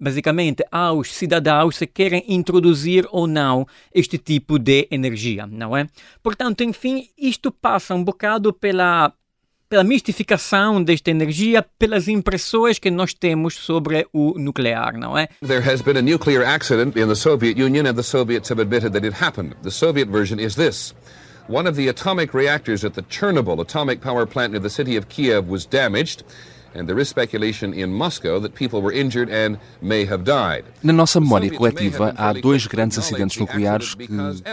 basicamente 0.00 0.64
aos 0.70 1.12
cidadãos 1.12 1.76
se 1.76 1.86
querem 1.86 2.24
introduzir 2.26 3.06
ou 3.10 3.26
não 3.26 3.66
este 3.94 4.16
tipo 4.16 4.58
de 4.58 4.88
energia, 4.90 5.46
não 5.46 5.76
é? 5.76 5.86
Portanto, 6.22 6.64
enfim, 6.64 7.08
isto 7.18 7.52
passa 7.52 7.94
um 7.94 8.02
bocado 8.02 8.52
pela 8.52 9.12
pela 9.70 9.84
mistificação 9.84 10.82
desta 10.82 11.12
energia, 11.12 11.64
pelas 11.78 12.08
impressões 12.08 12.76
que 12.76 12.90
nós 12.90 13.14
temos 13.14 13.54
sobre 13.54 14.04
o 14.12 14.36
nuclear, 14.36 14.98
não 14.98 15.16
é? 15.16 15.28
There 15.46 15.62
has 15.62 15.80
been 15.80 15.96
a 15.96 16.02
nuclear 16.02 16.44
accident 16.44 16.96
in 16.96 17.06
the 17.06 17.14
Soviet 17.14 17.56
Union 17.56 17.86
and 17.86 17.94
the 17.94 18.02
Soviets 18.02 18.50
have 18.50 18.60
admitted 18.60 18.92
that 18.94 19.06
it 19.06 19.14
happened. 19.22 19.54
The 19.62 19.70
Soviet 19.70 20.08
version 20.08 20.40
is 20.40 20.56
this. 20.56 20.92
One 21.48 21.68
of 21.68 21.76
the 21.76 21.88
atomic 21.88 22.34
reactors 22.34 22.84
at 22.84 22.94
the 22.94 23.02
Chernobyl 23.02 23.60
atomic 23.60 24.00
power 24.00 24.26
plant 24.26 24.52
near 24.52 24.60
the 24.60 24.68
city 24.68 24.96
of 24.96 25.08
Kiev 25.08 25.48
was 25.48 25.66
damaged. 25.66 26.24
And 26.74 26.86
there 26.86 27.00
is 27.00 27.08
speculation 27.08 27.72
in 27.74 27.92
Moscow 27.92 28.40
that 28.40 28.54
people 28.54 28.80
were 28.80 28.92
injured 28.92 29.30
and 29.30 29.58
may 29.80 30.04
have 30.04 30.24
died. 30.24 30.64
Na 30.82 30.92
nossa 30.92 31.20
memória 31.20 31.50
coletiva 31.50 32.14
há 32.16 32.32
dois 32.32 32.66
grandes 32.66 32.98
acidentes 32.98 33.36
nucleares 33.38 33.94
que 33.94 34.08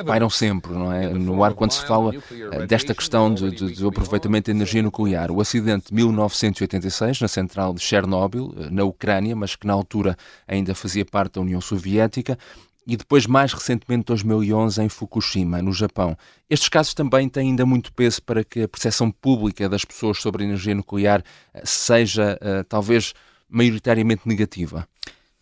pairam 0.05 0.29
sempre, 0.29 0.73
não 0.73 0.91
é, 0.91 1.09
no 1.09 1.43
ar 1.43 1.53
quando 1.53 1.71
se 1.71 1.85
fala 1.85 2.13
eh, 2.51 2.65
desta 2.65 2.93
questão 2.93 3.33
de, 3.33 3.51
de, 3.51 3.73
de 3.73 3.85
aproveitamento 3.85 4.51
da 4.51 4.55
energia 4.55 4.81
nuclear. 4.81 5.31
O 5.31 5.41
acidente 5.41 5.87
de 5.89 5.95
1986 5.95 7.21
na 7.21 7.27
central 7.27 7.73
de 7.73 7.81
Chernobyl, 7.81 8.53
eh, 8.57 8.67
na 8.69 8.83
Ucrânia, 8.83 9.35
mas 9.35 9.55
que 9.55 9.67
na 9.67 9.73
altura 9.73 10.17
ainda 10.47 10.73
fazia 10.73 11.05
parte 11.05 11.35
da 11.35 11.41
União 11.41 11.61
Soviética, 11.61 12.37
e 12.87 12.95
depois, 12.95 13.27
mais 13.27 13.51
recentemente, 13.51 14.05
2011, 14.05 14.81
em 14.81 14.87
Fukushima, 14.87 15.61
no 15.61 15.73
Japão. 15.73 16.17
Estes 16.49 16.69
casos 16.69 16.93
também 16.93 17.27
têm 17.27 17.49
ainda 17.49 17.65
muito 17.65 17.91
peso 17.91 18.23
para 18.23 18.45
que 18.45 18.61
a 18.61 18.67
percepção 18.67 19.11
pública 19.11 19.67
das 19.67 19.83
pessoas 19.83 20.21
sobre 20.21 20.43
a 20.43 20.47
energia 20.47 20.73
nuclear 20.73 21.21
eh, 21.53 21.61
seja, 21.65 22.39
uh, 22.41 22.63
talvez, 22.63 23.13
maioritariamente 23.49 24.21
negativa. 24.25 24.87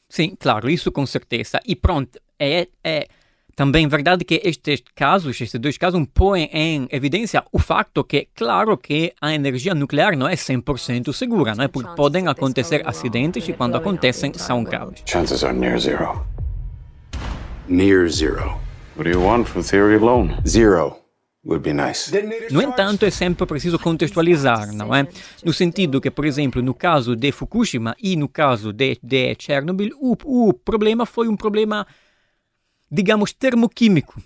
Sim, 0.09 0.35
claro, 0.39 0.67
isso 0.69 0.91
com 0.91 1.05
certeza. 1.05 1.59
E 1.67 1.75
pronto, 1.75 2.19
é, 2.39 2.67
é 2.83 3.07
também 3.55 3.87
verdade 3.87 4.25
que 4.25 4.41
estes 4.43 4.81
casos, 4.95 5.39
estes 5.39 5.59
dois 5.59 5.77
casos, 5.77 6.03
põem 6.15 6.49
em 6.51 6.87
evidência 6.91 7.43
o 7.51 7.59
facto 7.59 8.03
que, 8.03 8.27
claro, 8.33 8.75
que 8.75 9.13
a 9.21 9.33
energia 9.33 9.75
nuclear 9.75 10.17
não 10.17 10.27
é 10.27 10.33
100% 10.33 11.13
segura, 11.13 11.53
não 11.53 11.63
é? 11.63 11.67
Porque 11.67 11.95
podem 11.95 12.27
acontecer 12.27 12.81
acidentes 12.87 13.47
e 13.47 13.53
quando 13.53 13.75
acontecem 13.75 14.33
são 14.33 14.63
graves. 14.63 15.03
Chances 15.05 15.43
are 15.43 15.55
near 15.55 15.79
zero. 15.79 16.34
Near 17.67 18.07
zero. 18.09 18.59
What 18.95 19.05
do 19.05 19.09
you 19.09 19.19
want 19.19 19.47
from 19.47 19.63
theory 19.63 19.95
alone? 19.95 20.37
Zero. 20.47 20.97
Would 21.43 21.63
be 21.63 21.73
nice. 21.73 22.11
No 22.51 22.61
entanto, 22.61 23.05
é 23.05 23.11
sempre 23.11 23.45
preciso 23.45 23.79
contextualizar, 23.79 24.71
não 24.71 24.93
é? 24.93 25.07
No 25.43 25.51
sentido 25.51 25.99
que, 25.99 26.11
por 26.11 26.25
exemplo, 26.25 26.61
no 26.61 26.73
caso 26.73 27.15
de 27.15 27.31
Fukushima 27.31 27.95
e 28.01 28.15
no 28.15 28.27
caso 28.27 28.71
de, 28.71 28.99
de 29.01 29.35
Chernobyl, 29.39 29.91
o, 29.99 30.15
o 30.25 30.53
problema 30.53 31.05
foi 31.05 31.27
um 31.27 31.35
problema, 31.35 31.85
digamos, 32.91 33.33
termoquímico. 33.33 34.21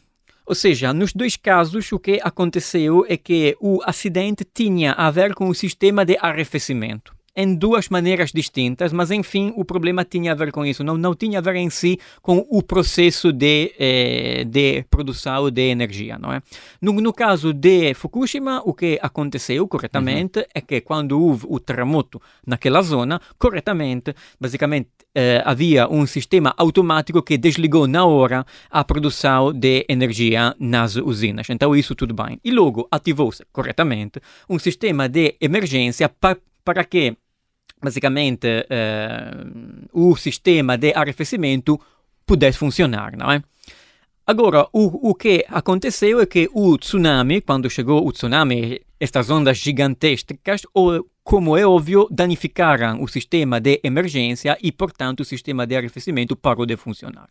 Ou 0.46 0.56
seja, 0.56 0.94
nos 0.94 1.14
dois 1.14 1.38
casos, 1.38 1.92
o 1.92 2.00
que 2.00 2.20
aconteceu 2.22 3.06
é 3.08 3.16
que 3.16 3.56
o 3.60 3.80
acidente 3.86 4.46
tinha 4.46 4.94
a 4.94 5.10
ver 5.12 5.34
com 5.34 5.48
o 5.48 5.56
sistema 5.56 6.06
de 6.06 6.18
arrefecimento 6.22 7.19
em 7.40 7.56
duas 7.56 7.88
maneiras 7.88 8.34
distintas, 8.34 8.92
mas 8.92 9.12
enfim, 9.12 9.54
o 9.56 9.64
problema 9.64 10.04
tinha 10.04 10.34
a 10.34 10.36
ver 10.36 10.52
com 10.52 10.66
isso, 10.66 10.84
não, 10.84 10.98
não 10.98 11.16
tinha 11.16 11.40
a 11.40 11.42
ver 11.42 11.56
em 11.56 11.70
si 11.70 11.98
com 12.22 12.46
o 12.50 12.62
processo 12.62 13.32
de, 13.32 13.74
eh, 13.80 14.44
de 14.46 14.84
produção 14.90 15.50
de 15.50 15.70
energia, 15.70 16.20
não 16.20 16.34
é? 16.34 16.42
No, 16.82 16.92
no 16.92 17.14
caso 17.14 17.54
de 17.54 17.94
Fukushima, 17.94 18.62
o 18.66 18.74
que 18.74 19.00
aconteceu 19.02 19.66
corretamente 19.70 20.40
uhum. 20.40 20.46
é 20.54 20.60
que 20.60 20.82
quando 20.82 21.18
houve 21.18 21.46
o 21.48 21.62
terremoto 21.62 22.22
naquela 22.46 22.82
zona, 22.82 23.22
corretamente, 23.38 24.14
basicamente 24.38 24.90
eh, 25.16 25.42
havia 25.46 25.88
um 25.88 26.06
sistema 26.06 26.54
automático 26.58 27.24
que 27.24 27.38
desligou 27.38 27.88
na 27.88 28.04
hora 28.04 28.46
a 28.70 28.84
produção 28.84 29.54
de 29.54 29.86
energia 29.88 30.54
nas 30.60 30.98
usinas. 30.98 31.50
Então 31.50 31.74
isso 31.74 31.96
tudo 31.96 32.14
bem. 32.14 32.38
E 32.44 32.52
logo 32.52 32.86
ativou-se 32.92 33.46
corretamente 33.54 34.20
um 34.50 34.60
sistema 34.60 35.08
de 35.08 35.38
emergência 35.40 36.10
para 36.10 36.38
para 36.70 36.84
que 36.84 37.18
basicamente 37.82 38.48
uh, 38.48 39.90
o 39.92 40.16
sistema 40.16 40.78
de 40.78 40.94
arrefecimento 40.94 41.80
pudesse 42.26 42.58
funcionar, 42.58 43.18
não 43.18 43.32
é? 43.32 43.42
Agora, 44.26 44.68
o, 44.72 45.10
o 45.10 45.16
que 45.16 45.44
aconteceu 45.50 46.20
é 46.20 46.26
que 46.26 46.48
o 46.54 46.78
tsunami, 46.78 47.42
quando 47.42 47.68
chegou 47.68 48.06
o 48.08 48.12
tsunami, 48.12 48.80
estas 49.00 49.28
ondas 49.32 49.58
gigantescas, 49.58 50.62
como 51.24 51.58
é 51.58 51.66
óbvio, 51.66 52.08
danificaram 52.12 53.02
o 53.02 53.08
sistema 53.08 53.60
de 53.60 53.80
emergência 53.84 54.56
e, 54.62 54.72
portanto, 54.72 55.22
o 55.22 55.26
sistema 55.26 55.66
de 55.66 55.76
arrefecimento 55.76 56.36
parou 56.36 56.68
de 56.68 56.78
funcionar. 56.78 57.28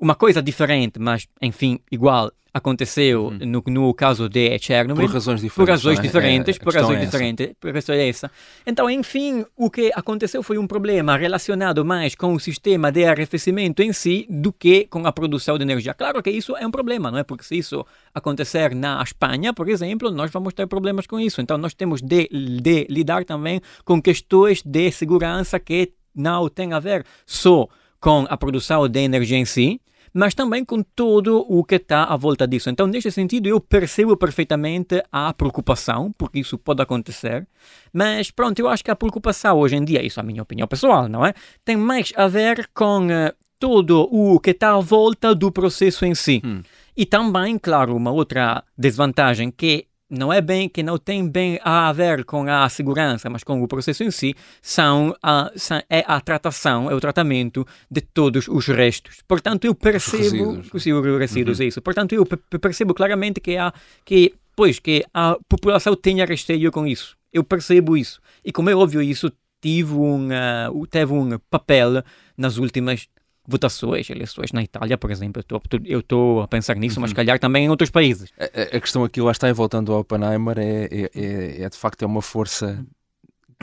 Uma 0.00 0.16
coisa 0.16 0.42
diferente, 0.42 0.98
mas, 0.98 1.28
enfim, 1.40 1.78
igual, 1.92 2.32
aconteceu 2.52 3.26
uhum. 3.26 3.38
no, 3.38 3.62
no, 3.66 3.94
caso 3.94 4.28
de 4.28 4.58
Chernobyl. 4.58 5.06
Por 5.06 5.14
razões 5.14 5.40
diferentes. 5.40 5.54
Por 5.54 5.68
razões 5.68 5.98
é? 5.98 6.02
diferentes, 6.02 6.56
é, 6.56 6.58
por 6.58 6.74
razões 6.74 6.98
é 6.98 7.04
diferentes, 7.04 7.52
por 7.58 7.74
razões 7.74 7.98
é 7.98 8.08
essa. 8.08 8.30
Então, 8.66 8.90
enfim, 8.90 9.44
o 9.56 9.70
que 9.70 9.90
aconteceu 9.94 10.42
foi 10.42 10.58
um 10.58 10.66
problema 10.66 11.16
relacionado 11.16 11.84
mais 11.84 12.14
com 12.14 12.34
o 12.34 12.40
sistema 12.40 12.92
de 12.92 13.04
arrefecimento 13.04 13.82
em 13.82 13.92
si 13.92 14.26
do 14.28 14.52
que 14.52 14.86
com 14.86 15.06
a 15.06 15.12
produção 15.12 15.56
de 15.56 15.64
energia. 15.64 15.94
Claro 15.94 16.22
que 16.22 16.30
isso 16.30 16.56
é 16.56 16.66
um 16.66 16.70
problema, 16.70 17.10
não 17.10 17.18
é? 17.18 17.24
Porque 17.24 17.44
se 17.44 17.56
isso 17.56 17.86
acontecer 18.14 18.74
na 18.74 19.02
Espanha, 19.02 19.54
por 19.54 19.68
exemplo, 19.68 20.10
nós 20.10 20.30
vamos 20.30 20.52
ter 20.52 20.66
problemas 20.66 21.06
com 21.06 21.18
isso. 21.18 21.40
Então, 21.40 21.56
nós 21.56 21.72
temos 21.72 22.02
de, 22.02 22.28
de 22.28 22.86
lidar 22.90 23.24
também 23.24 23.60
com 23.84 24.00
questões 24.00 24.62
de 24.62 24.90
segurança 24.90 25.58
que 25.58 25.92
não 26.14 26.48
têm 26.48 26.74
a 26.74 26.78
ver 26.78 27.06
só 27.24 27.66
com 27.98 28.26
a 28.28 28.36
produção 28.36 28.88
de 28.88 29.00
energia 29.00 29.38
em 29.38 29.44
si, 29.44 29.80
mas 30.12 30.34
também 30.34 30.64
com 30.64 30.82
todo 30.82 31.44
o 31.48 31.64
que 31.64 31.76
está 31.76 32.04
à 32.04 32.16
volta 32.16 32.46
disso. 32.46 32.70
Então, 32.70 32.86
neste 32.86 33.10
sentido, 33.10 33.46
eu 33.46 33.60
percebo 33.60 34.16
perfeitamente 34.16 35.02
a 35.10 35.32
preocupação, 35.32 36.12
porque 36.18 36.40
isso 36.40 36.58
pode 36.58 36.82
acontecer, 36.82 37.46
mas 37.92 38.30
pronto, 38.30 38.58
eu 38.58 38.68
acho 38.68 38.84
que 38.84 38.90
a 38.90 38.96
preocupação 38.96 39.58
hoje 39.58 39.76
em 39.76 39.84
dia, 39.84 40.04
isso 40.04 40.20
é 40.20 40.22
a 40.22 40.26
minha 40.26 40.42
opinião 40.42 40.68
pessoal, 40.68 41.08
não 41.08 41.24
é? 41.24 41.34
Tem 41.64 41.76
mais 41.76 42.12
a 42.16 42.28
ver 42.28 42.68
com 42.74 43.06
uh, 43.06 43.32
todo 43.58 44.08
o 44.10 44.38
que 44.40 44.50
está 44.50 44.74
à 44.74 44.80
volta 44.80 45.34
do 45.34 45.50
processo 45.50 46.04
em 46.04 46.14
si. 46.14 46.42
Hum. 46.44 46.62
E 46.96 47.06
também, 47.06 47.58
claro, 47.58 47.96
uma 47.96 48.10
outra 48.10 48.62
desvantagem 48.76 49.50
que 49.50 49.86
não 50.12 50.30
é 50.32 50.42
bem 50.42 50.68
que 50.68 50.82
não 50.82 50.98
tem 50.98 51.26
bem 51.26 51.58
a 51.64 51.90
ver 51.92 52.24
com 52.24 52.46
a 52.48 52.68
segurança, 52.68 53.30
mas 53.30 53.42
com 53.42 53.62
o 53.62 53.66
processo 53.66 54.04
em 54.04 54.10
si, 54.10 54.34
são 54.60 55.16
a, 55.22 55.50
são, 55.56 55.82
é 55.88 56.04
a 56.06 56.20
tratação, 56.20 56.90
é 56.90 56.94
o 56.94 57.00
tratamento 57.00 57.66
de 57.90 58.02
todos 58.02 58.46
os 58.46 58.66
restos. 58.68 59.22
Portanto, 59.26 59.64
eu 59.64 59.74
percebo 59.74 60.50
os 60.50 60.70
resíduos, 60.70 61.18
resíduos 61.18 61.60
uhum. 61.60 61.66
isso. 61.66 61.80
Portanto, 61.80 62.14
eu 62.14 62.26
percebo 62.60 62.92
claramente 62.92 63.40
que 63.40 63.56
há 63.56 63.72
que 64.04 64.34
pois 64.54 64.78
que 64.78 65.02
a 65.14 65.36
população 65.48 65.96
tenha 65.96 66.26
receio 66.26 66.70
com 66.70 66.86
isso. 66.86 67.16
Eu 67.32 67.42
percebo 67.42 67.96
isso. 67.96 68.20
E 68.44 68.52
como 68.52 68.68
é 68.68 68.76
óbvio 68.76 69.00
isso 69.00 69.32
tive 69.62 69.94
um, 69.94 70.28
uh, 70.28 70.86
teve 70.88 71.12
um 71.14 71.38
papel 71.48 72.02
nas 72.36 72.58
últimas 72.58 73.08
votações, 73.46 74.08
eleições 74.08 74.52
na 74.52 74.62
Itália, 74.62 74.96
por 74.96 75.10
exemplo. 75.10 75.42
Eu 75.84 76.00
estou 76.00 76.42
a 76.42 76.48
pensar 76.48 76.76
nisso, 76.76 76.96
uhum. 76.96 77.02
mas 77.02 77.12
calhar 77.12 77.38
também 77.38 77.64
em 77.64 77.70
outros 77.70 77.90
países. 77.90 78.30
A, 78.38 78.76
a, 78.76 78.80
questão 78.80 79.04
aqui, 79.04 79.20
lá 79.20 79.32
está, 79.32 79.48
e 79.48 79.52
voltando 79.52 79.92
ao 79.92 80.00
Oppenheimer, 80.00 80.58
é, 80.58 80.88
é, 80.90 81.10
é, 81.14 81.62
é 81.62 81.68
de 81.68 81.76
facto 81.76 82.02
é 82.02 82.06
uma 82.06 82.22
força 82.22 82.84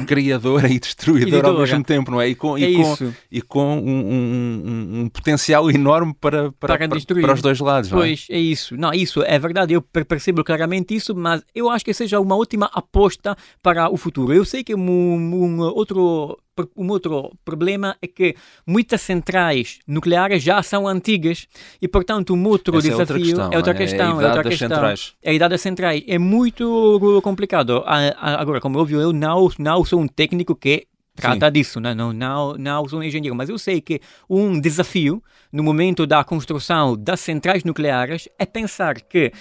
criadora 0.05 0.67
e 0.67 0.79
destruidora 0.79 1.47
ao 1.47 1.59
mesmo 1.59 1.83
tempo, 1.83 2.11
não 2.11 2.21
é? 2.21 2.29
E 2.29 2.35
com, 2.35 2.57
é 2.57 2.61
e 2.61 2.75
com, 2.75 3.13
e 3.31 3.41
com 3.41 3.77
um, 3.77 3.89
um, 3.89 4.63
um, 4.65 4.99
um, 5.01 5.09
potencial 5.09 5.69
enorme 5.69 6.13
para, 6.19 6.51
para, 6.53 6.77
para, 6.77 6.89
para, 6.89 7.21
para 7.21 7.33
os 7.33 7.41
dois 7.41 7.59
lados. 7.59 7.89
Pois, 7.89 8.27
é? 8.29 8.35
é? 8.35 8.39
isso. 8.39 8.75
Não, 8.77 8.93
isso 8.93 9.21
é 9.23 9.37
verdade, 9.37 9.73
eu 9.73 9.81
percebo 9.81 10.43
claramente 10.43 10.95
isso, 10.95 11.15
mas 11.15 11.43
eu 11.53 11.69
acho 11.69 11.83
que 11.83 11.93
seja 11.93 12.19
uma 12.19 12.37
ótima 12.37 12.69
aposta 12.73 13.35
para 13.61 13.89
o 13.89 13.97
futuro. 13.97 14.33
Eu 14.33 14.45
sei 14.45 14.63
que 14.63 14.75
um, 14.75 14.79
um 14.79 15.59
outro 15.59 16.37
um 16.75 16.89
outro 16.89 17.31
problema 17.45 17.95
é 18.01 18.07
que 18.07 18.35
muitas 18.65 19.01
centrais 19.01 19.79
nucleares 19.87 20.43
já 20.43 20.61
são 20.61 20.87
antigas 20.87 21.47
e, 21.81 21.87
portanto, 21.87 22.33
um 22.33 22.47
outro 22.47 22.77
Essa 22.77 22.89
desafio 22.89 22.99
é 22.99 22.99
outra 23.01 23.19
questão. 23.19 23.53
É 23.53 23.57
outra 23.57 23.73
questão, 23.73 24.21
é, 24.21 24.25
a 24.25 24.31
idade 24.31 24.63
é 24.63 24.67
das. 24.67 25.15
É 25.21 25.29
a 25.29 25.33
idade 25.33 25.51
das 25.51 25.61
centrais. 25.61 26.03
É 26.07 26.17
muito 26.17 27.21
complicado. 27.23 27.83
Agora, 27.85 28.59
como 28.59 28.79
óbvio, 28.79 28.99
eu 28.99 29.13
não, 29.13 29.49
não 29.57 29.85
sou 29.85 30.01
um 30.01 30.07
técnico 30.07 30.55
que 30.55 30.87
trata 31.15 31.47
Sim. 31.47 31.51
disso, 31.51 31.79
né? 31.79 31.93
não, 31.93 32.13
não, 32.13 32.53
não 32.53 32.87
sou 32.87 32.99
um 32.99 33.03
engenheiro, 33.03 33.35
mas 33.35 33.49
eu 33.49 33.57
sei 33.57 33.81
que 33.81 33.99
um 34.29 34.59
desafio 34.59 35.21
no 35.51 35.61
momento 35.61 36.07
da 36.07 36.23
construção 36.23 36.95
das 36.95 37.19
centrais 37.19 37.65
nucleares 37.65 38.29
é 38.39 38.45
pensar 38.45 39.01
que 39.01 39.31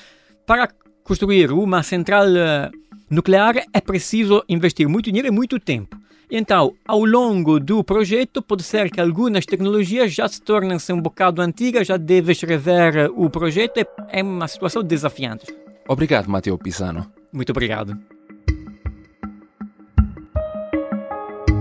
para 0.45 0.69
construir 1.05 1.53
uma 1.53 1.83
central 1.85 2.27
Nuclear 3.11 3.65
é 3.73 3.81
preciso 3.81 4.45
investir 4.49 4.87
muito 4.87 5.07
dinheiro 5.07 5.29
e 5.29 5.31
muito 5.31 5.59
tempo. 5.59 5.97
Então, 6.31 6.75
ao 6.87 7.05
longo 7.05 7.59
do 7.59 7.83
projeto, 7.83 8.43
pode 8.43 8.63
ser 8.63 8.91
que 8.91 9.01
algumas 9.01 9.47
tecnologias 9.47 10.13
já 10.13 10.29
se 10.29 10.43
tornem-se 10.43 10.93
um 10.93 11.01
bocado 11.01 11.41
antigas, 11.41 11.87
já 11.87 11.97
deves 11.97 12.43
rever 12.43 13.11
o 13.17 13.31
projeto. 13.31 13.87
É 14.09 14.23
uma 14.23 14.47
situação 14.47 14.83
desafiante. 14.83 15.47
Obrigado, 15.89 16.29
Matteo 16.29 16.59
Pisano. 16.59 17.11
Muito 17.33 17.51
obrigado. 17.51 17.99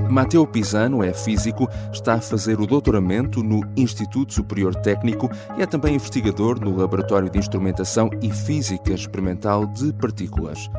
Mateo 0.09 0.47
Pisano 0.47 1.03
é 1.03 1.13
físico, 1.13 1.67
está 1.93 2.15
a 2.15 2.21
fazer 2.21 2.59
o 2.59 2.65
doutoramento 2.65 3.43
no 3.43 3.61
Instituto 3.75 4.33
Superior 4.33 4.73
Técnico 4.73 5.29
e 5.57 5.61
é 5.61 5.65
também 5.65 5.95
investigador 5.95 6.59
no 6.59 6.75
Laboratório 6.75 7.29
de 7.29 7.37
Instrumentação 7.37 8.09
e 8.21 8.31
Física 8.31 8.93
Experimental 8.93 9.65
de 9.65 9.93
Partículas. 9.93 10.69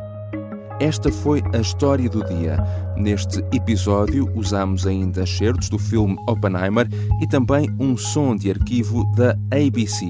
Esta 0.80 1.10
foi 1.10 1.42
a 1.52 1.58
história 1.58 2.08
do 2.08 2.24
dia. 2.24 2.56
Neste 2.96 3.40
episódio 3.52 4.30
usamos 4.36 4.86
ainda 4.86 5.26
certos 5.26 5.68
do 5.68 5.78
filme 5.78 6.16
Oppenheimer 6.28 6.88
e 7.20 7.26
também 7.26 7.68
um 7.80 7.96
som 7.96 8.36
de 8.36 8.50
arquivo 8.50 9.04
da 9.16 9.30
ABC. 9.50 10.06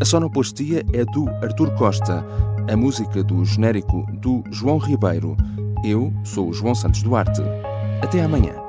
A 0.00 0.04
sonoplastia 0.04 0.84
é 0.92 1.04
do 1.06 1.28
Artur 1.42 1.72
Costa, 1.72 2.24
a 2.70 2.76
música 2.76 3.24
do 3.24 3.44
genérico 3.44 4.06
do 4.20 4.44
João 4.52 4.78
Ribeiro. 4.78 5.36
Eu 5.84 6.12
sou 6.22 6.50
o 6.50 6.52
João 6.52 6.74
Santos 6.74 7.02
Duarte. 7.02 7.42
Até 8.00 8.22
amanhã. 8.22 8.65